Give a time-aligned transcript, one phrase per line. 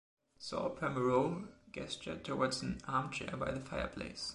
[0.39, 4.29] Sir Pomereux gestured towards an armchair by the fireplace.